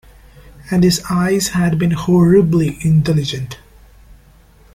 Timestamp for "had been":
1.49-1.91